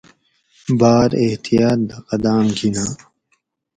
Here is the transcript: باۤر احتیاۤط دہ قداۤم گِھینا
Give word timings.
باۤر 0.79 1.09
احتیاۤط 1.23 1.79
دہ 1.89 1.97
قداۤم 2.07 2.47
گِھینا 2.57 2.85